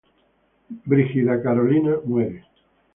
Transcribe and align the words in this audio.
Birgitta 0.87 1.39
Carolina 1.43 1.95
muere. 2.03 2.45